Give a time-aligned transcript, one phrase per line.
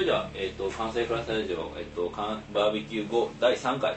[0.00, 3.96] れでは、えー、と関西クラスタジオ、えー、とカンバーベキュー後第3回、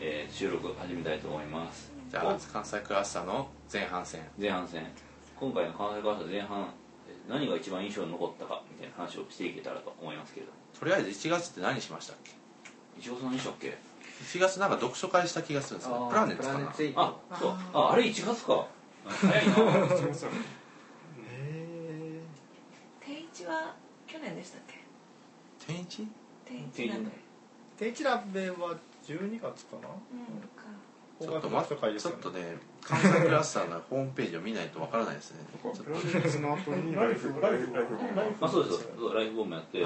[0.00, 1.90] えー収録始めたいと思います。
[2.10, 4.20] じゃあ関西クラスターの前半戦。
[4.40, 4.86] 前半戦。
[5.38, 6.68] 今回の関西クラスター前半
[7.08, 12.32] えー何が一番印象に残ったかみたいな話をしていけたらと思いますけれどとりあえず1月って何しましたっけ？
[12.98, 13.78] 一応何でしたっけ
[14.24, 16.72] ？1月なんか読書会した気がするんですよプラネットかな？
[16.96, 17.52] あそう。
[17.74, 18.66] ああれ1月か。
[19.06, 19.54] 早いな。
[23.00, 23.74] 定一は
[24.06, 24.79] 去年でしたっけ？
[25.70, 26.08] 天一？
[26.44, 27.10] 定一なんだ
[27.78, 29.88] 定一ラベは12月かな？
[29.88, 30.70] うんか。
[31.20, 32.00] ちょっと待ってね。
[32.00, 35.38] ちょっとね関西クラスターのホームページを見ないとわからないですね。
[35.62, 36.12] ちょっとプライフ
[36.96, 39.84] ライフライフあそうですそうライフボームやって。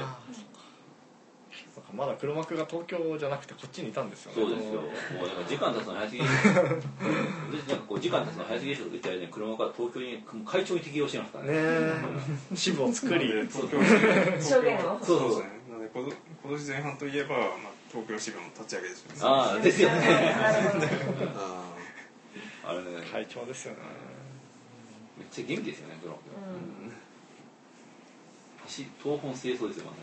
[1.73, 4.43] そうかまだ黒幕が東京じゃなくてこっちにいたんですよね。
[4.43, 4.75] そうですよ。
[4.75, 4.81] も
[5.25, 6.23] うなんか時間経つの早すぎ。
[6.23, 6.29] る
[7.69, 11.53] なんかこう時間経つの早すぎるとか言ったらね車が東京に会長に適用してますからね。
[11.53, 11.59] ね
[12.53, 12.55] え。
[12.57, 13.27] 支部を作り。
[13.27, 13.83] 東京
[14.41, 14.99] 支証言を。
[15.03, 15.45] そうそうそう
[15.95, 16.13] 今
[16.51, 17.49] 年前半といえば、まあ、
[17.89, 19.19] 東京支部の立ち上げですよね。
[19.23, 20.35] ああですよね。
[21.37, 21.75] あ
[22.67, 22.85] あれね。
[23.13, 23.79] 会長ですよね。
[25.17, 26.93] めっちゃ元気ですよねドラうん。
[28.65, 29.99] 走東本清掃ですよね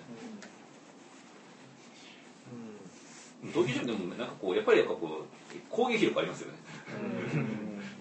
[3.53, 6.57] 東京支部でもなんかこうやっぱりやっぱこう攻撃力ありますよね。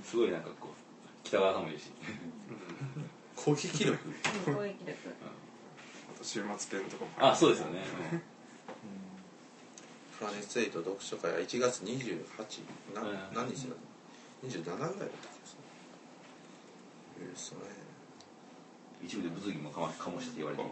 [0.04, 1.90] すごいなんかこう北川さんもいるし。
[3.36, 3.98] ー攻撃力。
[4.44, 4.98] 攻撃力。
[5.24, 5.49] あ
[6.20, 7.80] と週末編とかもあそうですよね。
[10.18, 12.20] プラネット8読書会は1月28
[12.94, 13.18] な、うん。
[13.34, 13.74] 何日だ
[14.44, 15.08] ？27ぐらいだった気が
[15.46, 15.62] する。
[17.22, 17.64] えーそうね
[19.02, 20.62] 一部で物議もかまかもしって言われて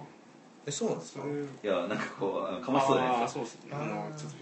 [0.67, 1.23] えそうなんですか？
[1.25, 3.41] いやなんかこうかましそうじゃないあですか。
[3.41, 3.71] あそうですね。
[3.73, 4.37] あのちょっと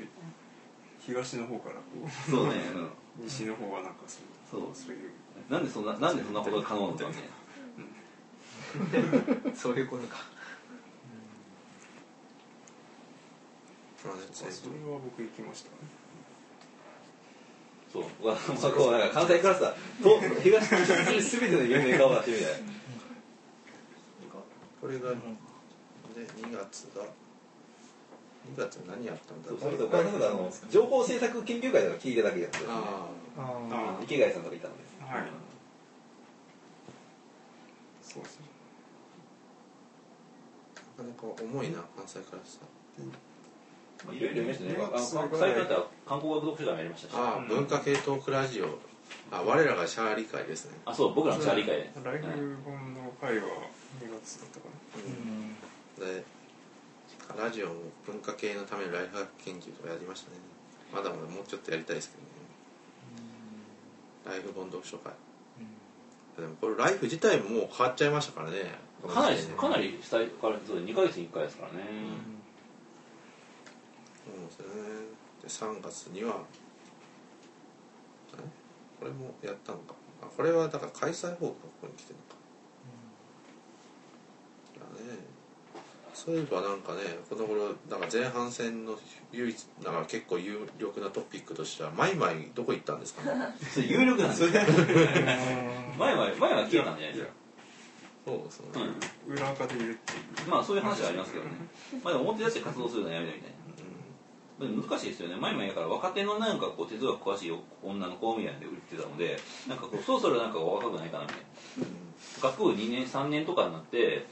[1.07, 2.55] 東の方からこうそうね、
[3.19, 3.25] うん。
[3.27, 4.19] 西の方はなんかそ
[4.59, 4.71] うそう。
[4.75, 5.13] そういう。
[5.49, 7.15] なんでそんななんでそんなことが可能なのかね。
[9.55, 10.17] そういうことか
[14.07, 15.77] プラネットそれ8は僕行きましたね。
[17.93, 18.27] そう。
[18.27, 20.77] わまあこうなんか関西クラスターと東と
[21.19, 22.77] 西全ての有名顔を出してみたい
[24.81, 29.61] これが、で2月が2月何やったんだろう。
[29.61, 33.09] それとこれなんかあの情報政策研究会とか聞いただけやったよねあ
[33.71, 35.27] あ池谷さんとかいたのではい。
[38.03, 38.47] そうですね。
[40.99, 43.36] あなかなか重いな関西クラスターまあ
[44.13, 44.75] いろいろやりましたね。
[44.75, 45.29] うわあすごい。
[45.39, 47.15] 最近だったら韓国語読書会もやりましたし。
[47.17, 48.79] ああ、文化系トークラジオ。
[49.31, 50.79] あ我らがシャーリ会ですね。
[50.85, 51.93] あそう僕らのチャーリー会ね。
[52.05, 52.27] ライフ
[52.65, 53.45] 本の会は
[54.01, 54.67] 2月だったか
[56.05, 56.13] な。
[56.13, 56.25] で
[57.37, 57.75] ラジオも
[58.07, 60.37] 文化系のためのライフハック研究とかやりましたね。
[60.93, 62.29] まだまだもうちょっとやりたいですけどね。
[64.27, 65.13] ライフ本読書会。
[66.39, 68.75] でもこれライフ自体ももう変わっちゃいましたからね。
[69.07, 71.85] かなりかなりしたいからそう2ヶ月に1回ですからね。
[71.89, 72.36] そ
[74.33, 74.65] うですね。
[75.43, 76.41] で3月には
[78.35, 78.39] え？
[79.01, 79.95] これもやったのか。
[80.23, 82.25] あこれはだから開催報告がここに来てるの
[84.87, 85.03] か。
[85.03, 85.19] いやね。
[86.15, 88.99] そういえばなんかねこの頃なんか前半戦の
[89.33, 93.55] 唯一なんか結構有力なトピックとしてはマイマイどこ行ったんですかね？
[93.71, 94.49] それ有力なんですよ
[95.99, 97.31] 前は前は消えたんじゃないですか？
[98.27, 98.93] そうですよね、
[99.29, 100.51] 裏垢でいるっていう。
[100.51, 101.51] まあそういう話はありますけどね。
[102.03, 103.57] まあでも表立って活動するのはやめたみたいな
[104.59, 105.37] 難しいですよね。
[105.37, 107.53] 前々やから若手のなんかこう哲学詳しい
[107.83, 111.45] 女の子みたいなんで売ってたのでなんかこうそろそろなんか若くないかなみたいな。
[112.41, 114.25] 学部2年3年とかになって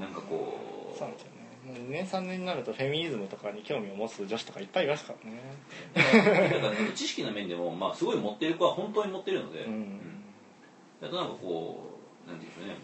[0.00, 1.44] なんかこうそうですよね。
[1.66, 5.42] もう2年3年になるとフェミニズムとかに興味を持つ女子とかいっぱいいますからね。
[6.52, 9.98] だからね知識の面でもまあすごい持ってる子は本当に持ってるので、うん。
[11.02, 12.76] あとなんかこうなんていうんでしょうね。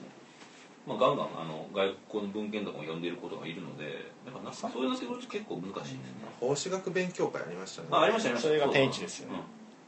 [0.88, 6.00] まあ、ガンガンあの外国の文献とかも読んでいる子がいるのでだからなんかそういうのって結構難しいですね、
[6.40, 7.88] 法師学勉強会ありましたね。
[7.90, 8.48] あありましたありました。
[8.48, 9.38] それが天一ですよね。
[9.38, 9.44] うん。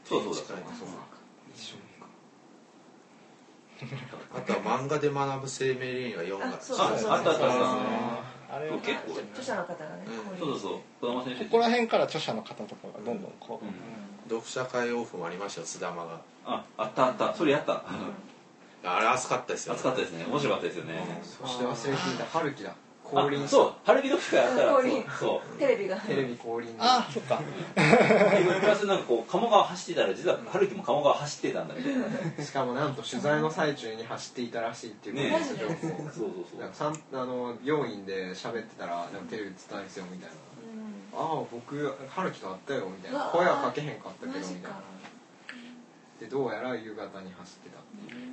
[0.09, 0.87] そうそうだ天一会そう。
[4.35, 6.67] あとは漫画で学ぶ生命恋愛4あ月。
[6.67, 7.51] そうそうそうああったあったあっ
[8.49, 8.55] た。
[8.55, 9.19] あれ結構。
[9.33, 10.03] 著者の方がね。
[10.07, 10.39] うん。
[10.39, 10.79] そうそうそう。
[11.01, 11.45] 児玉先生。
[11.45, 13.73] ここら辺から著者の方とかがどんどんこう、うん。
[14.29, 16.21] 読者会オフもありましたよ須玉が。
[16.45, 17.33] ああったあった。
[17.35, 17.83] それやった。
[18.85, 20.25] あれ熱かったですよ熱かったですね。
[20.25, 21.21] 面白かったですよね。
[21.23, 25.05] そして忘れていた春樹だ降臨あそう春樹読書会あったら降臨。
[25.19, 25.97] そうテレビが。
[25.97, 26.75] テレビ降臨。
[26.79, 27.37] あそっか。
[27.37, 37.21] そうプラスなんかこう鴨川走ってたら実は春樹も鴨川走ってたんだみたいなねしかもなんと取材の最中に走っていたらしいっていうねこと情報そうそうそう。
[37.21, 40.35] あの病院で喋ってたらテレビ映ったんですよみたいな
[41.15, 44.79] 「ああ僕春樹と会ったよ」みたいうなわ声はかけへんかったけどみたいな。
[46.19, 48.32] でどうやら夕方に走ってたっていう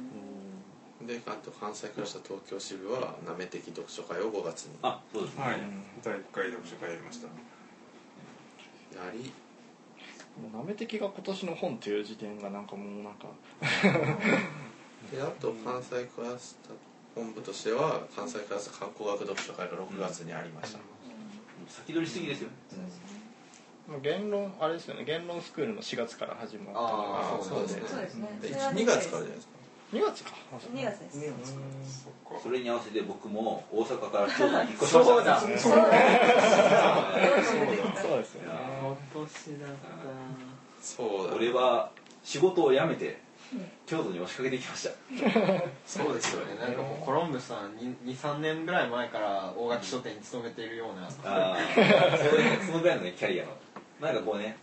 [1.11, 4.79] で関東関西クラスター東京支部はなめ的読書会を5月に。
[4.83, 5.61] あそうですね、はい。
[6.05, 7.27] 第1回読書会やりました。
[7.27, 9.33] やり。
[10.55, 13.27] なめ的が今年の本という時点がなんかもうなんか。
[15.11, 16.77] であと関西クラスター
[17.17, 20.79] 本部としては関西クラスター観光学読書会が6月にありました、
[21.69, 25.05] 先取りしすぎですよね、言論あれですよね。
[25.05, 27.83] 言論スクールの4月から始まったのあそうですね。
[27.89, 28.39] そうですね。
[28.41, 29.60] でそれは2月からじゃないですか
[29.93, 30.31] 2月か。
[30.73, 31.21] 2月です。
[32.05, 32.41] そっか。
[32.41, 35.05] それに合わせて僕も大阪から京都に引っ越しました。
[35.05, 35.41] そうだ。
[35.41, 35.77] そうですね
[38.01, 38.49] そうですよね
[38.83, 39.77] 今年だっ
[40.81, 41.91] そうだ俺は
[42.23, 43.21] 仕事を辞めて
[43.87, 44.91] 京都に押しかけてきました。
[45.85, 46.55] そうですよね。
[46.61, 47.73] なんかもうコロンブスさん
[48.07, 51.09] 23年ぐらい前から大垣書店に勤めているような。
[51.29, 51.85] ああそう
[52.39, 53.51] いうそのぐらいのねキャリアの。
[54.01, 54.57] なんかこうね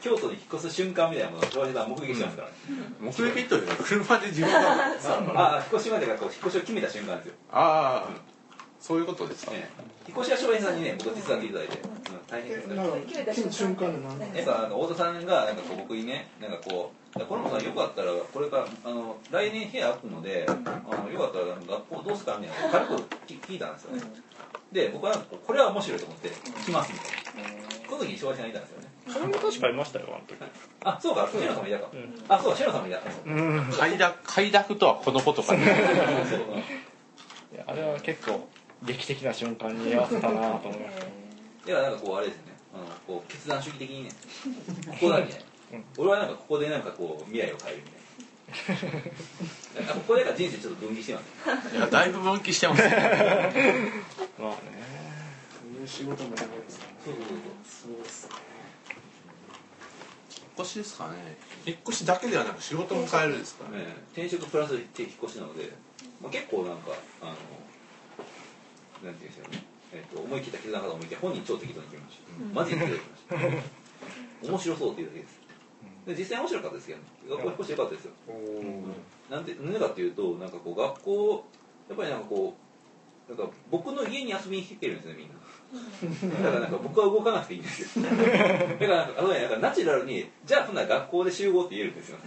[0.00, 2.54] 京都に引っ越す瞬間みたいなものを小林さん目撃してますからね、
[3.00, 4.58] 目撃というか車で自分が
[5.34, 8.36] ああ引っ越しまでがこう引っ越しを決めた瞬間ですよ、ああ
[8.80, 9.68] そういうことですか、ね、
[10.08, 11.90] 引っ越しは翔平さんにね僕手伝っていただいて、うん、
[12.28, 22.94] 大変ですから決めた瞬間でやっぱなんか太田さんがなんかこう僕にねなんかこう「これもさんよかったらこれからあの来年部屋空くのであのよかったら学校どうすか?」みたいな軽く
[23.26, 24.02] 聞聞いたんですよね。
[24.70, 26.28] で僕はなんかこれは面白いと思って
[26.64, 27.76] 来ますみたいな。
[27.86, 30.36] この時に翔平さんがいたんですよねそれも確かいましたよあの時。
[30.84, 32.12] あそうかシェノさんもいたか、うん。
[32.28, 33.64] あそうかシェノさんもいたうん。
[33.72, 35.60] 快諾快諾とはこのことかね。
[37.66, 38.48] あれは結構
[38.82, 41.06] 劇的な瞬間に合わせたなと思いました
[41.70, 42.42] いやなんかこうあれですね。
[42.74, 44.10] あのこう決断主義的にね
[44.90, 45.84] ここだみたいな、うん。
[45.98, 47.96] 俺はなんかここでなんかこう未来を変えるみた
[49.82, 49.94] いな。
[49.94, 51.24] ここでなんか人生ちょっと分岐してます
[51.72, 51.78] ね。
[51.78, 52.90] いやだいぶ分岐してますね。
[54.38, 54.56] まあね。
[55.86, 56.56] 仕事もですかね。
[57.04, 57.24] そうそう。
[57.94, 58.34] そうですね
[60.58, 61.36] 越しですかね。
[61.66, 63.84] 引っ越しだけではなく仕事も変えるですからね。
[63.84, 64.84] ね、転職プラス引っ
[65.22, 65.72] 越しなので、
[66.20, 67.32] まあ、結構なんかあの
[69.04, 73.66] なんていうんですよね、えっと思い切った決断方を向いて本人超適当に決めました、マジで適当に決めまし
[74.42, 74.46] た。
[74.48, 75.46] 面白そうっていうだけです。
[76.06, 78.12] で実際面白かったですけど、ね、学校引っ越してよかったですよ。
[78.28, 81.44] おおなんでなんでかっていうとなんかこう学校
[81.88, 82.56] やっぱりなんかこ
[83.28, 85.34] うなんか僕の家に遊びに来てるんですねみんな
[86.42, 88.04] だからなんか僕は動かなくていいんですよ。
[88.08, 92.18] だからなんかあのねなんかナチュラルにじゃあほんなら学校で集合って言えるんですよ。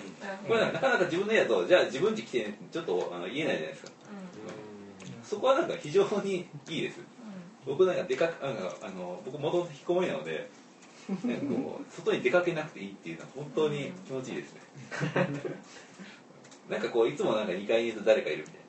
[0.48, 3.84] これなんかなかなか自分の家だとじゃあ自分家来てねちょっとあの言えないじゃないです。
[3.84, 3.92] か
[5.24, 7.00] そこはなんか非常にいいです。
[7.66, 10.50] 僕なんか出かけなんかあの僕もともと引きこもりなので
[11.24, 14.62] なんかこう外に出かけなくていいっていうのは本当に気持ちいいですね。
[16.70, 18.60] なんかこういつもなんか2階にいると誰かいるみたいな。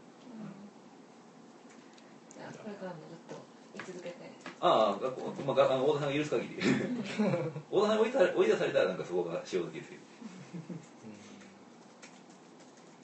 [2.34, 3.36] じゃあこれからもずっと
[3.74, 4.19] 居続けて
[4.60, 6.54] ああ学校、まあ、があの太田さんが許す限り。
[6.60, 9.98] 太田さんが追い出され追い出されたらなんかそこが塩好きですよ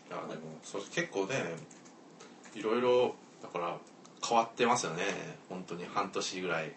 [0.08, 1.56] いやでもそう結構ね
[2.54, 3.78] いろいろだから
[4.26, 5.02] 変わってますよね。
[5.48, 6.72] 本当に半年ぐらい、うん。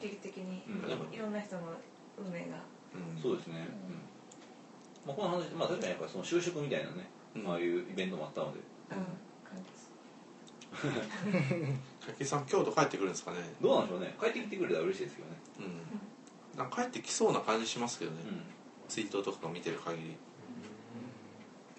[0.00, 0.62] 劇的に。
[0.68, 1.14] うん。
[1.14, 1.62] いろんな人の
[2.18, 2.56] 運命が。
[2.94, 3.22] うん。
[3.22, 5.08] そうですね、うん。
[5.08, 7.50] まあ、この話、まあ、確かにやっぱりその就職みたいなね、うん。
[7.50, 8.60] ああいうイベントもあったので。
[8.90, 8.96] うん。
[9.48, 9.74] 感じ
[12.06, 13.38] 武井さん京都帰ってくるんですかね？
[13.60, 14.14] どうなんでしょうね。
[14.20, 15.36] 帰ってきてくれたら嬉しいですけどね、
[16.54, 16.58] うん。
[16.58, 18.42] なんか帰ってきそうな感じしますけどね、うん。
[18.88, 20.16] ツイートとか見てる限り。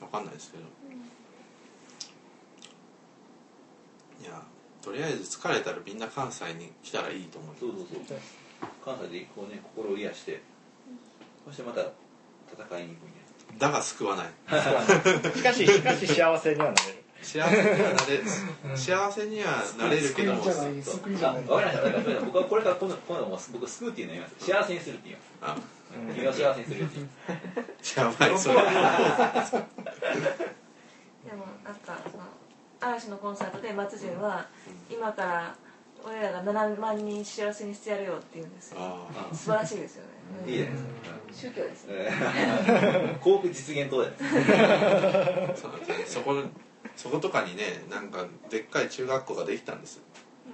[0.01, 0.63] わかんないですけど。
[4.21, 4.41] いや
[4.81, 7.59] とりあえず疲れたらみんな関西に来たらいいと思います。
[7.61, 8.17] そうそうそう。
[8.83, 10.41] 関西でこうね心を癒して。
[11.45, 14.27] そしてまた戦いに行くみたいだが救わない。
[15.37, 18.23] しかししかし幸せにはなれる幸せにはなれる。
[18.77, 20.43] 幸せにはなれるけども。
[20.43, 21.43] 救いじゃない救いじなゃない。
[21.43, 21.83] あ分かりました。
[21.89, 24.45] だから僕はこれから今度今度も僕救うっていうのを言います。
[24.45, 25.25] 幸せにするって言います。
[25.41, 25.57] あ。
[26.13, 27.11] 君を幸せにするって言いま
[27.83, 27.99] す。
[28.05, 28.55] やばいそれ。
[28.55, 28.65] でも
[31.63, 32.23] なんかその
[32.79, 34.45] 嵐のコンサートで松潤は
[34.89, 35.55] 今から
[36.05, 38.77] 俺らが7万人幸せにしてやるよって言うんですよ。
[38.79, 39.35] ああ。
[39.35, 40.03] 素晴らしいですよ
[40.45, 40.53] ね。
[40.53, 40.67] いい
[41.33, 41.93] 宗教ですね。
[41.97, 44.13] えー幸福実現党やあ
[45.57, 46.05] そうなんですね。
[46.05, 46.35] そこ
[46.95, 50.01] そことかにねなんかでっかい中学校ができたんです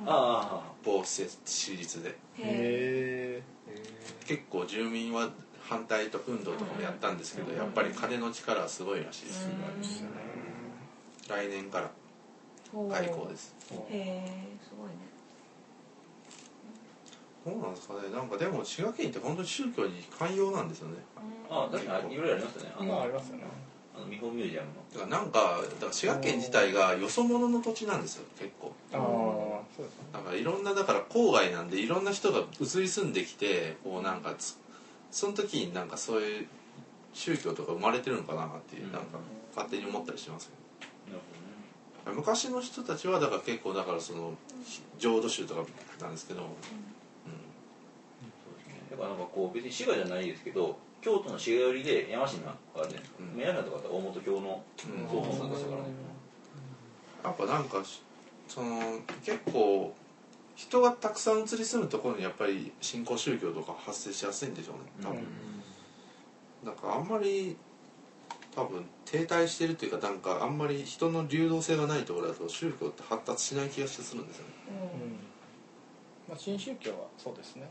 [0.05, 2.09] あ某施設私立で。
[2.09, 3.43] へへ
[4.25, 5.29] 結構住民は
[5.61, 9.49] 反対と運動とかもやったんですけどやっぱり金の力はすごいらしいです。
[11.29, 11.91] 来年から
[12.89, 13.55] 開校です。
[13.59, 14.23] すへえ
[14.63, 14.95] すごいね。
[17.43, 18.09] そうなんですかね。
[18.13, 20.97] なんかでも滋賀県って本当に宗教に寛容なんですよね。
[21.49, 22.71] ああ確かにいろいろありますよね。
[22.77, 23.43] あえのまあありますよね
[24.01, 24.73] あの見本ミュージアムの。
[24.93, 28.73] だからなんかだから滋賀県自体がよそ者の土地なんですよ結構。
[28.93, 28.99] ああ
[29.75, 30.05] そうですね。
[30.13, 34.57] だからいろんなだから郊外なんでいろんな人が移り住んできてこうなんかつ
[35.11, 36.47] その時になんかそういう
[37.13, 38.91] 宗教とか生まれてるのかなっていう、うん。
[38.91, 39.19] なんか
[39.55, 41.21] 勝手に思ったりしますけなる
[42.05, 42.17] ほどね。
[42.17, 44.33] 昔の人たちはだから結構だからその
[44.97, 45.65] 浄土宗とか
[45.99, 46.47] なんですけど、うん。
[48.89, 53.35] だからなんかこう別に滋賀じゃないですけど京都の滋賀寄りで山科があるじゃないですか、うん。
[53.35, 55.07] 宮原とかって大本教のうん。
[55.09, 55.81] 総本参加したから。
[55.81, 55.89] ね、
[57.23, 58.01] やっぱなんかし
[58.47, 58.79] その
[59.23, 59.93] 結構
[60.55, 64.81] 人がたくさん移り住むところにやっぱり新興宗教とか発生しやすいんでしょうね。
[65.01, 65.27] 多分、
[66.63, 67.57] なんかあんまり
[68.53, 75.11] 多分停滞してるっていうかなんかあんまり人の流動性がないところだと宗教って発達しない気がするんですよね、うん。
[76.29, 77.69] まあ、新宗教はそうですね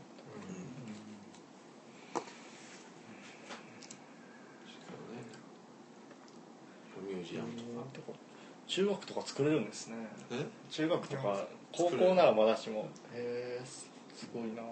[7.11, 7.47] ミュージアム
[7.93, 8.17] とか。
[8.67, 9.95] 中学とか作れるんですね。
[10.31, 10.45] え？
[10.69, 12.87] 中学とか高校ならまだしも。
[13.13, 14.61] へえすすごいな。
[14.61, 14.65] い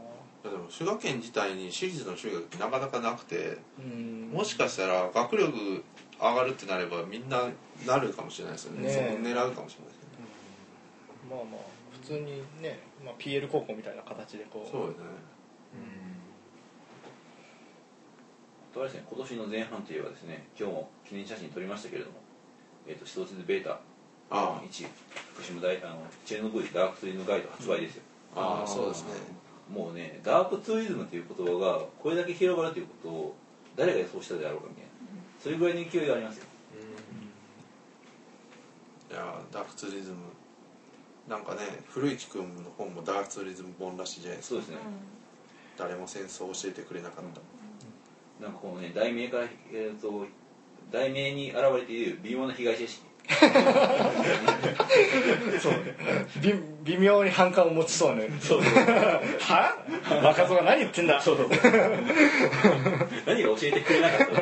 [0.46, 4.32] やでも滋賀県自体に私立の中学ってなかなかなくてうん。
[4.34, 5.84] もしかしたら学力
[6.20, 7.50] 上がるってなればみんな
[7.86, 8.84] なるかもしれないですよね。
[8.84, 8.94] ねえ。
[8.94, 10.10] そこ狙うかもしれないですね。
[11.30, 14.72] まあまあ普通にね、まあ、PL 高校みたいな形でこう。
[14.72, 15.06] そうですね。
[18.74, 22.18] とあれですね今年の前半といえばですね今日も記念写真撮りましたけれども
[22.90, 23.80] えっ、と一つベータ
[24.32, 24.88] あ1
[25.36, 28.02] 福島大あのチェルノブイリダークツーリズムガイド発売ですよ、
[28.36, 28.64] ああ。
[28.64, 29.14] あそうですね。
[29.72, 33.36] もうねダークツーリズムという言葉がこれだけ広がるということを
[33.76, 34.90] 誰が予想したであろうかみたいな。
[35.42, 36.46] それぐらいの勢いがありますよ。
[39.12, 40.18] いやーダークツーリズム。
[41.28, 44.62] なんかね古市君の本もダークツーリズム本らしいじゃないですか。
[44.62, 44.78] そうですね、
[45.78, 47.26] 誰も戦争を教えてくれなかっ
[48.40, 50.26] た、なんかこのね題名から、えー、と
[50.92, 53.04] 題名に現れている微妙な被害者意識
[55.60, 55.74] そう
[56.42, 56.54] び
[56.84, 58.28] 微妙に反感を持ちそうね。
[58.42, 58.62] そう
[59.42, 59.78] は？
[60.24, 61.22] 若造が何言ってんだ？
[61.22, 61.38] そう。
[61.38, 61.50] そう
[63.28, 64.34] 何が教えてくれなかった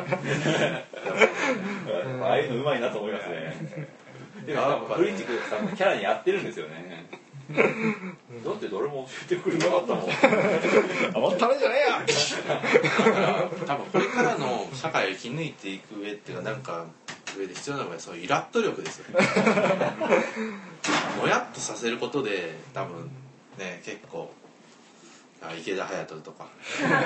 [2.16, 2.26] の？
[2.26, 3.54] ああいうのうまいなと思いますね。
[4.46, 7.04] でも多分フリッチクさんのキャラに合ってるんですよね
[7.48, 7.64] だっ
[8.56, 10.04] て誰も教えてくれなかったもん。
[11.14, 12.04] 甘ったれじゃねえや。
[13.66, 16.84] 多分これからの社会を生き抜いていく上っていうかなんか
[17.38, 19.06] 上で必要なのがそういうイラッと力ですよ。
[21.20, 23.10] もやっとさせることで多分
[23.56, 24.30] ね結構
[25.40, 26.48] あ池田隼人とか。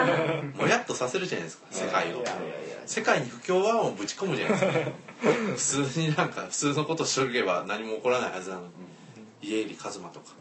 [0.58, 2.24] もやっとさせるじゃないですか世界を。
[2.84, 4.66] 世界に不協和音をぶち込むじゃないで
[5.56, 5.86] すか。
[5.86, 8.68] 普通になんか普通のことしとけば何も起こらないはずなのに
[9.42, 10.34] 家入一馬とか。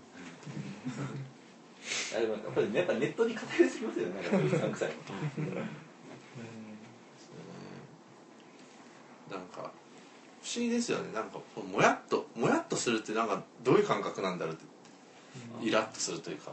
[2.16, 4.22] あでもやっぱりやっぱネットに偏りすぎますよね。
[4.22, 4.90] なんかい
[9.30, 9.72] なんか
[10.42, 11.12] 不思議ですよね。
[11.14, 11.40] なんか
[11.72, 14.66] もやっともやっとするってなんかどういう感覚なんだろうって。
[15.62, 16.52] イラッとするというか。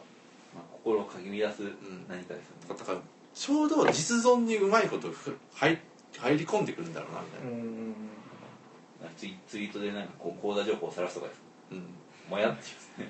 [0.54, 1.62] まあ、心をかき乱す
[2.08, 2.98] 何かですよね、だから
[3.34, 5.78] ちょうど実存にうまいことふ入
[6.16, 11.40] 入り込んでくるんだろうなみたいな、ツイツイートでなんかこう口座情報を晒すとかです
[11.72, 11.84] うん、
[12.28, 13.08] もやってしますね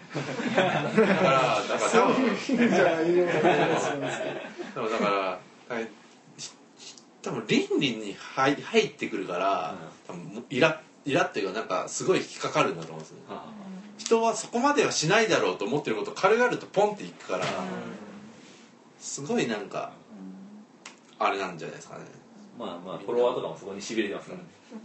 [0.57, 3.33] だからだから多分じゃないよで
[4.81, 5.05] もだか
[5.69, 5.89] らはい
[6.41, 6.53] し
[7.23, 13.23] 多分倫理に入入ってくるから、多分イライラっていうかなんかすごい引っかかるんだと思うんですよね。
[13.29, 13.45] は
[13.99, 17.45] 人はそこまではしないだろうと思ってること軽々とポンっていくから、
[19.01, 19.93] すごいなんか
[21.19, 22.05] あれなんじゃないですかね。
[22.59, 24.45] あまあまあフォロワーとかもそこにしびれてますからね。
[24.71, 24.77] た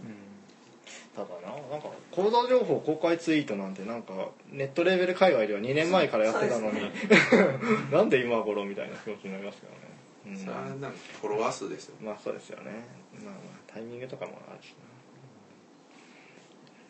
[1.22, 1.55] だな。
[1.70, 4.13] なんか口座情報公開ツイートなんてなんか
[4.51, 6.82] ネットレベル界隈では2年前からやってたのに、
[7.91, 9.77] なんで今頃みたいな気持ちになりますけどね、
[10.27, 10.91] うんそれはなんか
[11.22, 12.72] フォロワー数ですよまあそうですよね。
[13.24, 14.74] まあまあタイミングとかもあるし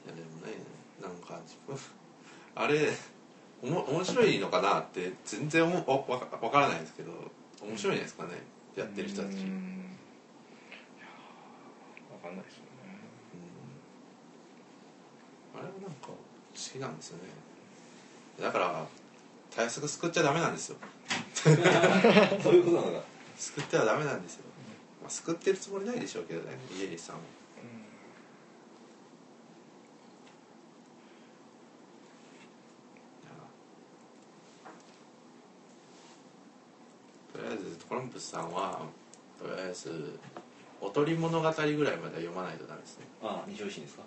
[0.05, 0.53] いやでもね
[1.01, 1.75] なんか自分
[2.55, 2.89] あれ
[3.61, 7.11] おも面白いのかなって全然思わわわからないですけど
[7.61, 8.31] 面白いんですかね。
[8.75, 9.39] やってる人たち、うん。
[9.39, 9.49] いやう
[12.11, 12.72] んわかんないですよね
[15.55, 16.17] あれはなんか不思
[16.73, 17.23] 議なんですよね。
[18.41, 18.85] だから
[19.55, 20.77] たやすく救っちゃダメなんですよ。
[21.43, 21.53] そう
[22.53, 23.03] いうことなのか。
[23.37, 24.43] 救ってはダメなんですよ、
[25.01, 27.21] まあ、救ってるつもりないでしょうけどね家入さんは。
[37.31, 38.81] とりあえずコロンブスさんは
[39.39, 40.19] とりあえず
[40.81, 43.05] おとり物語ぐらいまでは読まないとダメですね。
[43.23, 44.03] ああ西尾維新ですか？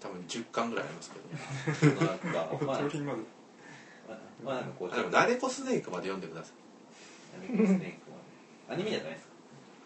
[0.00, 2.98] 多分10巻ぐらいありますけどなんかまあまで
[4.44, 8.22] まあなんかこうでもナレコスネークまで読んでください何かスネークはね
[8.70, 9.32] アニメじゃないですか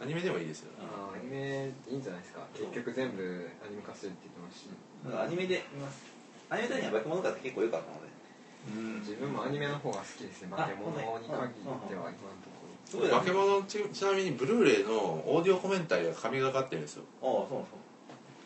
[0.02, 3.22] アニメでもいいですよあーアニメいいんじゃないですか結局全部
[3.64, 4.68] アニメ化するって言ってますし
[5.04, 6.04] だからアニメで見ます
[6.50, 8.12] アニメ的には化け物かって結構良かったので
[8.76, 11.48] うん自分もアニメの方が好きですね化け物に限っては
[11.88, 12.12] 今の
[12.44, 14.92] ところすごい化け物ちなみにブルーレイの
[15.24, 17.78] オーディオコメンタリーが神がかってるんですよああそうなんですか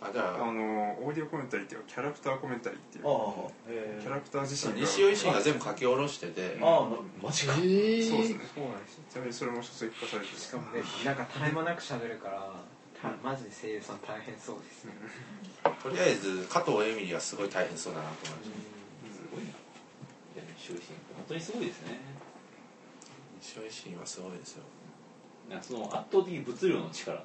[0.00, 0.48] あじゃあ。
[0.48, 3.04] あのオーディオコメンタリーっていうかキャラクターコメンタリーっていう。
[3.06, 4.80] ああえキャラクター自身が。
[4.80, 6.58] 西尾維新が全部書き下ろしてて。
[6.60, 6.88] ああ
[7.22, 8.40] マジかそうですね。
[8.54, 12.52] そうなんですよちなみにそれも書籍化されてるしかもねなんか絶え間なく喋るから
[13.00, 14.92] たマジで声優さん大変そうですね。
[15.82, 19.50] とりあえず加藤エミリはすごい大変そうだなと思いましすごいな。
[19.50, 19.52] い
[20.36, 22.00] や西尾維新本当にすごいですね。
[23.04, 24.64] た西尾維新はすごいですよ、
[25.48, 27.16] なんかその圧倒的物量の力。
[27.16, 27.24] う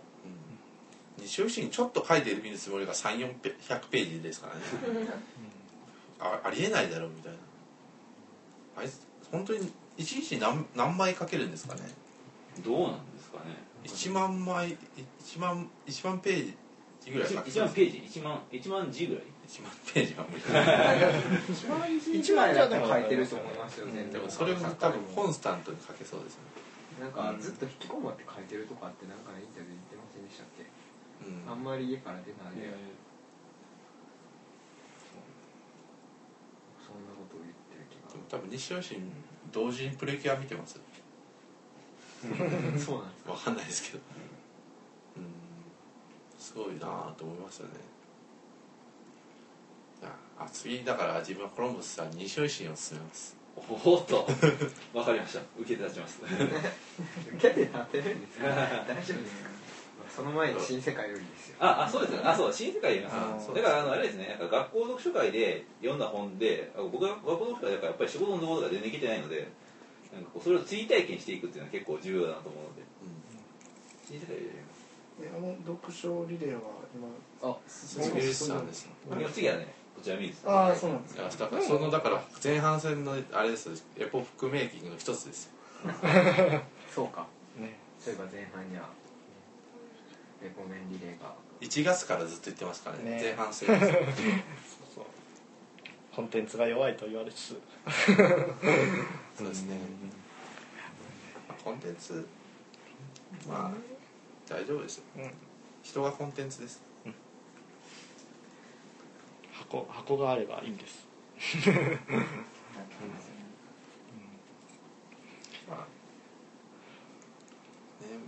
[1.21, 3.33] ん、西尾維新ちょっと書いてるつもりが3400
[3.89, 4.61] ページですからね。
[6.19, 7.37] あありえないだろうみたいな。
[8.77, 9.01] あいつ
[9.31, 11.81] 本当に一日に何何枚書けるんですかね。
[12.63, 13.43] どうなんですかね。
[13.85, 14.77] 1万枚
[15.25, 16.53] 1万1万ペー
[17.03, 20.43] ジぐらい書け1そう万ページ？1万1万字ぐらい？1万ページは無理
[21.53, 26.41] 一番一一枚枚じゃだったら書いてると思いますよ全然でもそれも多分コンスタントに書けそうですね。
[27.01, 30.61] なんかずっと引きこもって書いてるとかってなんかインタビュー言ってませんでしたっけ？
[30.61, 30.80] うん
[31.49, 32.67] あんまり家から出ないで
[36.85, 39.11] そんなことを言ってる気でも多分西尾維新
[39.51, 40.75] 同時にプレキュア見てます？
[40.75, 40.81] が
[42.79, 44.03] そうなんですわかんないですけど。
[45.17, 45.25] うん。
[46.39, 47.73] すごいなぁと思いますよね。
[50.39, 53.35] あ次だから自分はコロンブスさんに西尾維新を勧めます。
[53.55, 54.27] おっと。
[54.93, 55.39] わかりました。
[55.59, 56.21] 受けて立ちます。
[56.25, 58.45] 受けて立てるんですか？
[58.87, 59.49] 大丈夫ですか？
[60.15, 61.57] その前に新世界よりですよ。
[61.59, 64.37] ああそうですねあそう新世界読みあますだからあのあれですね。
[64.39, 69.47] 学校読書会で読んだ本であ僕は学校読書会だからやっぱり仕事のところが全然来てないので
[70.13, 72.83] なんかこうそれを追体験していくっていうのは結構重要だなと思うので。
[74.07, 74.81] 新世界で読みます
[75.23, 76.59] えあの読書リレーは
[76.93, 77.07] 今
[77.41, 78.89] あ鈴木隆さんです。
[79.07, 81.49] 僕の次はねこちら見るですああそうなんですか。
[81.51, 81.61] ら。
[81.61, 85.51] そのだから前半戦のあれですエポックメイキングの一つですよ。
[86.93, 87.27] そうか。
[87.57, 87.77] ね。
[87.99, 88.89] そういえば前半には
[90.41, 91.33] レコメンリレーが。
[91.61, 93.11] 1月からずっと言ってますからね。
[93.11, 93.21] ね。
[93.21, 93.67] 前半戦。
[93.79, 93.93] です
[94.95, 95.05] そう。
[96.15, 97.47] コンテンツが弱いと言われつつ。
[99.37, 99.77] そうですね。
[101.63, 102.27] コンテンツ
[103.47, 103.71] まあ
[104.51, 105.03] 大丈夫ですよ。
[105.17, 105.31] うん。
[105.83, 106.81] 人がコンテンツです。
[109.51, 111.07] 箱箱があればいいんです。
[111.67, 111.73] ま
[112.81, 113.30] あ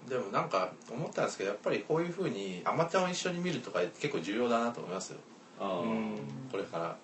[0.09, 5.19] でもなんか思ったんですけどやっぱりこういうふうにアマちゃんを一緒に見るとか結構重要だなと思いますよ。
[5.59, 6.95] これから。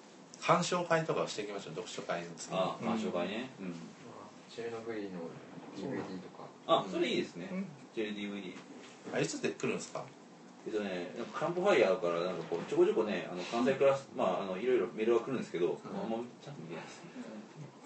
[0.42, 3.50] 鑑賞会とかをしていきましょう読書会の次にあー鑑賞会ね。
[3.60, 3.74] うん。
[4.50, 5.20] チェルノブイリの
[5.76, 6.48] DVD とか。
[6.66, 7.50] あそれいいですね。
[7.52, 7.66] うん。
[7.94, 8.56] JDVD
[9.14, 10.02] あいつで来るんですか？
[10.66, 16.10] えっとね、なんかカンプファイヤーからなんかこうちょこちょこねあの関西クラス、まああのいろいろメールが来るんですけど、あん。
[16.10, 16.84] まちゃんと見てない。
[16.84, 17.02] です。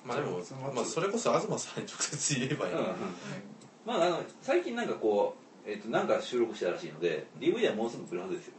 [0.06, 2.80] まあでも、まあ、それこそ東さんに直接言えばいい、うん
[3.86, 8.54] まああの最近なんかこうえっとなんか収録したらしいので DVD はもうすぐ来るはずですよ。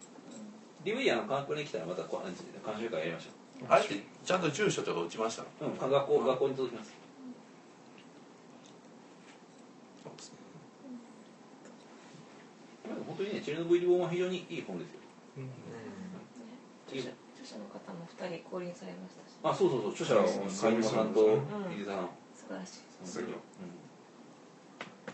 [0.85, 5.47] DVD あのカンプに来たらまたこう鑑賞会やりましょあれってちゃんと住所とか打ちましたう。
[5.63, 6.93] うん、学校学校に届きます。
[10.03, 10.13] そう
[12.95, 15.01] で本当にねチェルノブイリ本は非常にいい本ですよ。
[16.89, 19.37] 著者著者の方も二人降臨されましたし。
[19.43, 19.91] あそうそうそう。
[19.93, 21.21] 著者は上沼さんと
[21.73, 22.09] 伊豆さん。
[22.37, 23.07] 素晴らしい。
[23.07, 23.84] すごいうん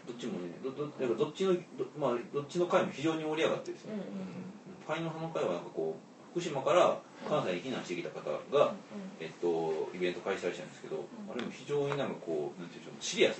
[0.07, 1.61] どっちもねどどだからどっちのど
[1.98, 3.94] まあどっちの回も非常に盛り上がってですね。
[3.94, 4.50] うんうん
[4.90, 6.98] ファイの葉の会はなんかこう福島から
[7.29, 8.74] 関西に避難してきた方が、
[9.20, 13.38] えっと、イベント開催したんですけど、あれも非常になんかこうなんていうんでしょうシリアス、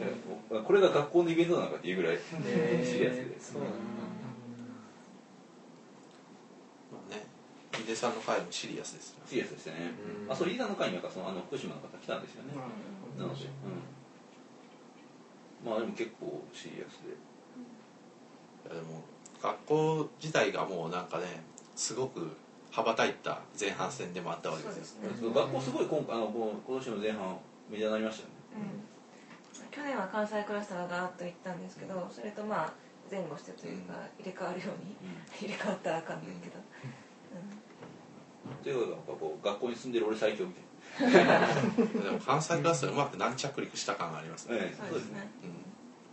[0.00, 0.16] え
[0.64, 3.76] これが学校のイベントなのかっていうぐらいえシリアスでそうなんだ。
[6.92, 7.26] まあね
[7.76, 9.92] 井出さんの回もシリアスですよシリアスでしたね、
[10.24, 10.32] うん。
[10.32, 12.56] あそうリーダーの会になんかそのあの福島の方来たんですよね、
[13.18, 13.84] なので、うん、
[15.64, 17.10] まあでも結構シリアスで。
[17.10, 19.02] いやでも
[19.42, 21.42] 学校自体がもうなんかね
[21.76, 22.36] すごく
[22.70, 25.08] 羽ばたいた前半戦でもあったわけでそうですね。
[25.34, 26.26] 学校すごい今あの
[26.66, 27.38] 今年の前半
[27.70, 28.34] メジャーになりましたよね。
[28.56, 29.70] うん。
[29.70, 32.72] 去年は関西クラスターがガーッと行ったんですけどそれとまあ
[33.10, 34.96] 前後してというか入れ替わるように
[35.38, 36.56] 入れ替わったらあかんねんけど、
[38.62, 40.62] というかなんかこう学校に住んでる俺最強みたい
[42.02, 45.28] でも関西クラスはうまく軟着陸した感がありますな、ね、ええそうですね。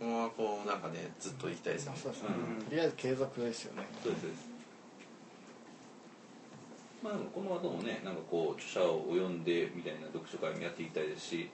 [0.00, 1.92] うん、このままこうなんかねずっと行きたいですね。
[1.96, 2.64] そうですねうん。
[2.64, 3.86] とりあえず継続ですよね。
[4.02, 4.54] そうです
[7.04, 11.50] まあこの後もねなんかこう著者を読んでみたいな読書会もやっていきたいですし、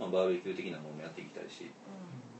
[0.00, 1.68] まあ、バーベキュー的なものもやっていきたいし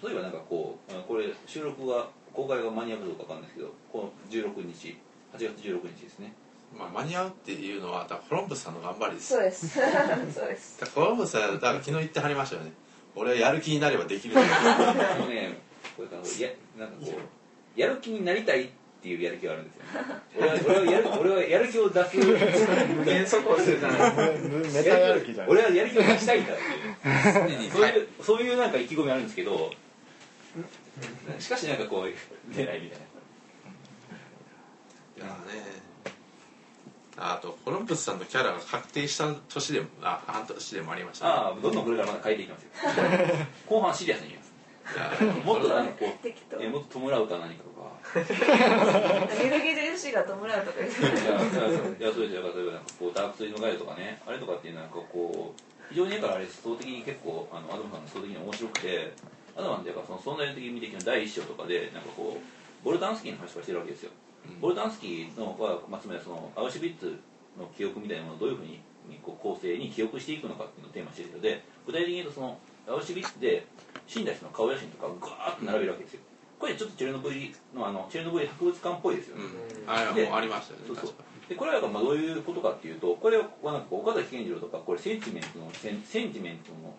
[0.03, 4.97] 例えばなんかこうあこれ収録が公開が間に合うかどうかわかんないですけどこの16日
[5.37, 6.33] 8月16日ですね
[6.79, 9.35] まあ、間に合うっていうのはコロンブスさんの頑張りです。
[9.35, 9.69] そうです。
[10.35, 10.85] そうです。
[10.95, 12.73] コロンブスさんだから昨日言ってはりましたよね。
[13.17, 15.57] 俺はやる気になればできるだ あのね
[15.97, 16.09] これ
[16.45, 18.69] やなんかこうやる気になりたいっ
[19.03, 22.17] ていうやる気があるんですよ、ね、俺は俺はやる俺はやる気を出す。
[22.17, 24.17] 無限速攻するじゃない。
[24.73, 26.63] ネタやる気じゃん俺はやる気を出したいんだって
[27.53, 27.71] いう。
[27.71, 29.71] そういうそういうなんか意気込みあるんですけど
[31.39, 33.05] しかしなんかこう出ないみたいな。
[35.17, 35.85] いやね
[37.17, 41.31] あとコロンブスさんのキャラが確定した年でもあ半年でもありましたね。
[41.33, 42.71] ああどんどんこれからまだ変えていきますよ。
[43.69, 44.45] 後半シリアスにいきます。
[45.45, 46.29] もっとなんかこう
[46.61, 47.65] えもっと弔うか何か。
[47.65, 47.85] とか
[49.43, 59.13] ミルギルシが弔うとか言っていやいやそうですよ例えばなんかこうダークツイのガイドとかねあれとかっていうのはなんかこう非常にだからあれ思想的に結構あのアドムさんの思想的に面白くて
[59.57, 64.11] アドマンっていうかその存在的意味的な第一章とかでなんかこうボルタンスキーの話とかしてるわけですよ、
[64.61, 67.19] ボルタンスキーのは、まあ、つまりそのアウシュビッツ
[67.59, 68.81] の記憶みたいなものをどういうふうに
[69.23, 73.67] こう構成に記憶していくのかっていうのをテーマにしているので具体的に言うとそのアウシュビッツで
[74.07, 76.21] 死んだ人の顔写真とかをガーッと並べるわけですよ。
[76.59, 79.43] これちょっとチェルノブイリのあのチェルノブイリ博物館っぽいですよね、
[79.85, 79.91] うん。
[79.91, 81.15] あれはもうありましたよねそうそう。
[81.49, 86.95] でこれはまあどういうことかっていうとこれはなんか岡崎健次郎とかこれセンチメントのセンセンチメントの、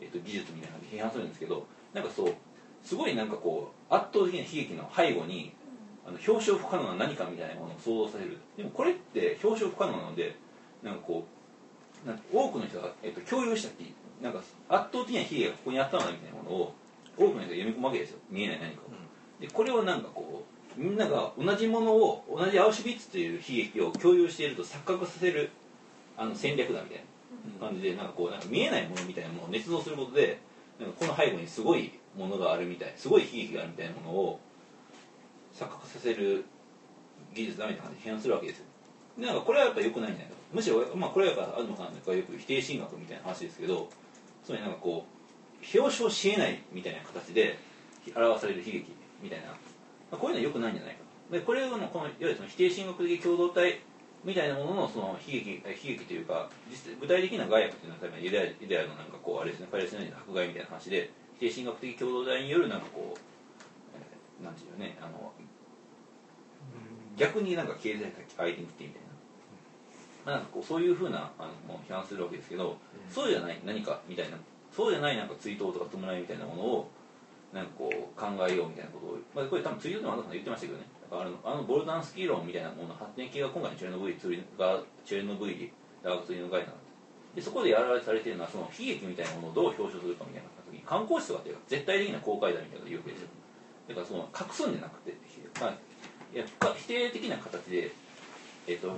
[0.00, 2.34] えっと技術みたいなので批判するんですけどなんかそう
[2.84, 5.54] すごいなんかこう圧倒的な悲劇の背後に
[6.06, 8.38] あの表彰不可能な何かみたいなものを想像させる。
[8.56, 10.36] でもこれって表彰不可能なので
[10.82, 11.26] なんかこ
[12.04, 13.86] うなんか多くの人が、えっと、共有したってい
[14.20, 14.38] うなんか
[14.68, 16.74] 圧倒的な悲劇がここにあったのだみたいなものを
[17.16, 18.18] 多くの人が読み込むわけですよ。
[18.30, 18.90] 見えない何かを。
[19.40, 20.44] でこれをなんかこ
[20.78, 25.50] うみんなが同じものを同じアウシュビッツという悲劇を共有していると錯覚させる
[26.16, 27.04] あの戦略だみたい
[27.60, 30.38] な感じでなんかこうなんか見えないものみたいなものを捏造することで
[30.78, 34.40] なんかこの背後にすごいものがあるみたいすごい悲劇があるみたいなものを
[35.56, 36.44] 錯覚させる
[37.34, 38.64] 技術だみたいな感じで批判するわけですよ。
[39.18, 43.88] なんかこれはやっぱ良くないんじゃないかむしろ、まあ、これはやっぱ東さんがよく否定神学みたいな話ですけど
[44.44, 47.58] つまりなんかこう表彰しえないみたいな形で
[48.14, 48.92] 表される悲劇
[49.22, 49.56] みたいな、ま
[50.12, 51.00] あこういうのは良くないんじゃないか
[51.32, 53.80] でこれをのこのいわゆるその否定神学的共同体
[54.22, 63.18] みたいなもののその悲劇悲劇というか実具体的な害悪っていうのは例えばユダヤのなんかこうあれですねパレスチナ人の迫害みたいな話で否定神学的共同体によるなんかこう、
[64.42, 65.32] なんていうのねあの
[67.16, 69.06] 逆になんか経済的アイデンティティみたいな。
[70.26, 72.76] まあ、なんかこうそういうふうなあの批判するわけですけど、
[73.08, 74.36] そうじゃない何かみたいな
[74.74, 76.90] そうじゃないなんか追悼とか弔いみたいなものを
[77.54, 80.86] なんかこう考えようみたいなことを、まあ、これ多分追悼でもあなたさん言ってましたけどね。
[81.08, 85.72] だからあのあのボルダンスキー論みたいなものの発展系が今回のチェルノブイリがチェルノブイリ
[86.02, 86.76] ダークツリの概念なん
[87.34, 93.28] でそこでやられされてるのはその悲劇みたいなものをどう表彰するかみたいな時に観光地とかっていうか絶対的な公開だみたいなこと言うわけですよ
[93.88, 95.14] だからその隠すんじゃなくて、
[95.60, 95.70] まあ、
[96.34, 96.44] いや
[96.76, 97.92] 否定的な形で、
[98.66, 98.96] えっと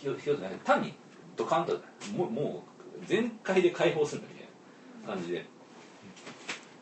[0.00, 0.30] ひひひ
[0.64, 0.94] 単に
[1.36, 1.80] ドカンと
[2.16, 2.64] もうも
[3.00, 4.46] う全開で解放するみたい
[5.06, 5.46] な感じで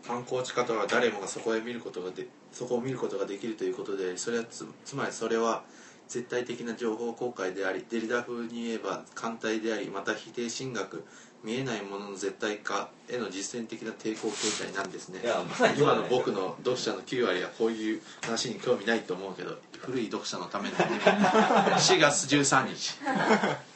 [0.06, 5.62] 観光地化とは誰もがそこへ見ることがでそこを見ることができるということでそれはつつまりそれは
[6.08, 11.04] 絶対的な情報公開でありデリダ風に言えば艦隊でありまた否定神学
[11.44, 15.20] 見えないものの絶対化への実践的な抵抗形態なんですね。
[15.60, 22.98] ま今の僕の読者の9割はこういう話に興味ないと思うけど古い読者のために4 月13日。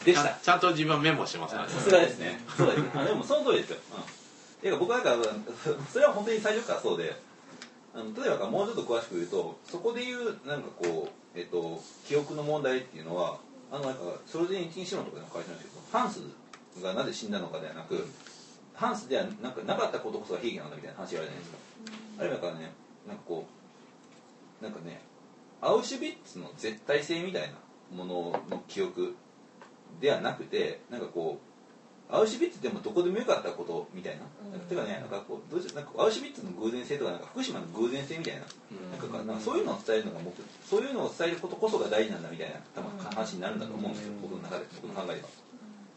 [0.04, 0.38] でした。
[0.40, 1.72] ちゃんと自分はメモしてますからね。
[1.72, 2.40] さすがですね。
[2.56, 7.16] そうですあでもその通りですよ、うん、ていうか僕はなんかそそれは本当に最初からそうで
[7.94, 13.38] あの例えばもうちょっと詳しく言うとそこで言うなんかこう、えっと、記憶の問題っていうのは
[13.72, 16.20] あのなんかソロジェニ一日論とかでも書いてあるんですけどハンス
[16.82, 18.06] がなぜ死んだのかではなく
[18.74, 21.58] ハンスではなんかなかったことこそが悲劇なんだみたいな話があるじゃないですか、
[22.18, 22.72] あるいはだからね
[23.08, 23.46] なんかこ
[24.60, 25.00] うなんかね
[25.60, 27.56] アウシュビッツの絶対性みたいな
[27.96, 29.14] ものの記憶
[30.00, 31.40] ではなくてなんかこ
[32.10, 45.28] うアウシュビッツでもどこでもよかったことみたいな,、なんかてかねなんかこうどうしなんかアウシュビッツの偶然性とかなんか福島の偶然性みたいな,、なんかなんかそういうのを伝えるのが僕そういうのを伝えることこそが大事なんだみたいな多分話になるんだと思うんですよ、僕の中で僕の考えでは。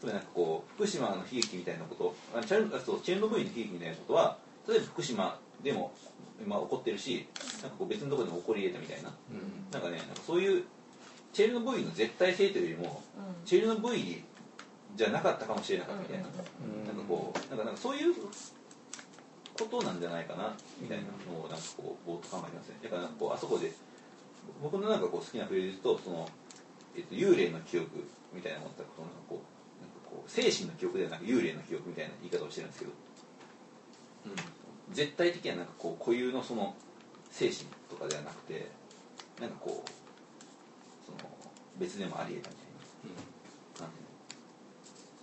[0.00, 5.92] つまりなんかこう福島の悲劇みたいなことあチェルあそうチェルノブイリの悲劇みたいなことは例えば福島でも
[6.42, 7.26] 今起こってるし
[7.60, 9.12] なんかこう別のところでも起こり得たみたいな、
[9.72, 10.64] なんかねなんかそういう
[11.32, 13.02] チェルノブイリの絶対性というよりも、
[13.44, 14.24] チェルノブイリ
[14.96, 16.42] じゃなかったかもしれなかったみたいな、なんか
[17.06, 22.76] こうなんかなんかそういうことなんじゃないかなみたいなのをなんかこうぼーっと考えてますね。
[22.82, 23.70] だからこうあそこで
[24.62, 26.28] 僕のなんかこう好きなフレーズとその、
[26.96, 29.59] えっと、幽霊の記憶みたいなものとこうなんかこう
[30.10, 32.92] こう精神の記憶ではなく幽霊の記憶みたいな言い方をしてるんですけど、
[34.26, 36.74] うん、絶対的ななんかこう固有のその
[37.30, 38.70] 精神とかではなくて
[39.40, 39.90] なんかこう
[41.06, 41.18] その
[41.78, 42.70] 別でもあり得たみたいな。
[43.80, 44.08] 感じの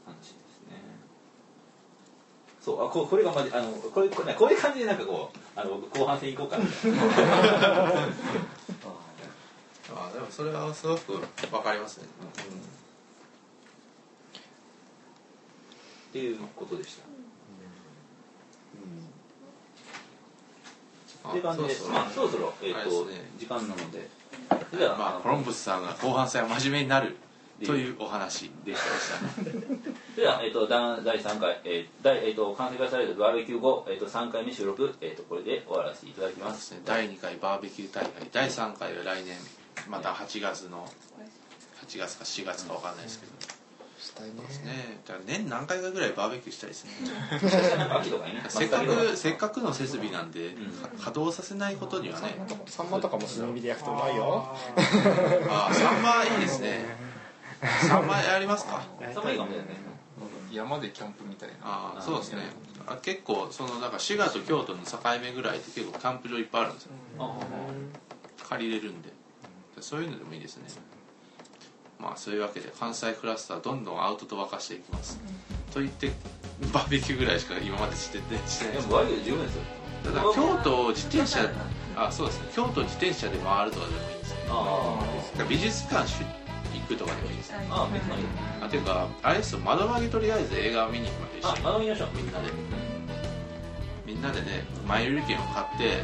[0.06, 0.82] 話ですね。
[2.60, 6.97] そうあここれがまじあのこれこれこういう感じでなんかこうあの後半戦行こうかみたいな
[9.95, 11.13] あでもそれはすごく
[11.52, 12.08] わかりますね、
[16.17, 17.06] っていうことでした。
[21.25, 21.32] うん。
[21.32, 23.30] って感じでまあそろそろ、えーとね。
[23.38, 24.10] 時間なので。
[24.69, 27.17] それでは、まあ、コロンブスさんが後半戦は真面目になる
[27.65, 29.41] というお話でした
[30.15, 36.82] では、えー、とだ第3回、えー第えー、と完成化されたバーベキュー後、えー、と3回目収録、えー、とこれで終わらせていただきまですすね。
[36.86, 39.38] 第2回バーベキュー大会第3回は来年
[39.89, 40.88] また8月の
[41.88, 43.57] 8月か4月かわかんないですけど、
[43.99, 44.33] したいね。
[44.41, 44.99] ですね。
[45.05, 46.91] だから年何回かぐらいバーベキューしたいですね
[47.77, 50.55] なんか秋とかにねせっかくせっかくの設備なんで、
[50.97, 52.38] 稼働させないことにはね。
[52.67, 54.55] サンマとかも炭火で焼くとうまいよ。
[55.49, 56.86] ああサンマいいですね。
[57.88, 58.73] サンマやりますか？
[58.73, 58.83] か
[59.13, 59.88] 寒いかもしれないね。
[60.51, 61.55] 山でキャンプみたいな。
[61.63, 62.43] ああそうですね。
[62.86, 66.91] あ結構そのなんか滋賀と京都の境目ぐらいって結構キャンプ場いっぱいあるんですよ。
[67.19, 67.38] あ
[68.47, 69.12] 借りれるんで。
[69.79, 70.63] そういうのでもいいですね
[71.99, 75.19] まあそういうわけで関西クラスターどんどんアウトと沸かしていきます。
[75.73, 76.12] と言って
[76.73, 78.73] バーベキューぐらいしか今までしててしてない。
[78.75, 79.62] ですでもバーベキュー十分ですよ。
[80.05, 81.39] ただ京都を自転車
[81.95, 82.49] あそうですね。
[82.55, 84.31] 京都を自転車で回るとかでもいいです。
[84.33, 86.15] ねあ美術館し
[86.73, 87.51] 行くとかでもいいです。
[87.51, 88.25] ねあ別に
[88.62, 91.60] あていうかあれですよ窓曲げとりあえず映画を見に行くまで一あ緒。
[91.60, 92.10] にあの見ましょう。
[92.15, 92.51] みんなで。
[94.05, 96.03] みんなでね前売り券を買って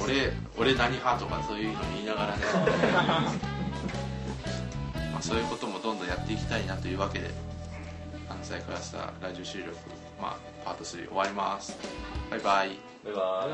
[0.00, 2.42] 俺俺何派とかそういうの言いながらね。
[2.92, 3.32] まあ
[5.24, 7.30] そういうこともどんどんやっていきたいなというわけで
[8.28, 9.72] 関西クラスターラジオ収録、
[10.20, 11.74] まあ、パート3終わります。
[12.30, 12.78] バイバイ。
[13.06, 13.48] バイバ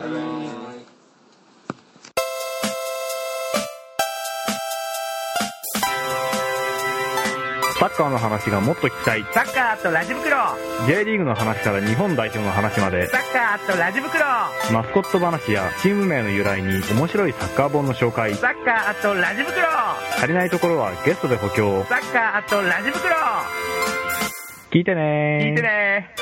[0.97, 1.00] イ
[7.93, 9.25] ッカーの話がもっと聞きたい。
[9.33, 10.37] サッカーとラジ袋
[10.87, 13.09] J リーグの話から日本代表の話まで。
[13.09, 14.25] サッカーとラジ袋
[14.73, 18.35] マスコット話やチーム名の由来に面白いサッカー本の紹介。
[18.35, 19.67] サッカーとラジ袋
[20.17, 21.85] 足りないところはゲストで補強。
[21.89, 23.15] サッカーとラジ袋
[24.71, 26.15] 聞いてね聞いてね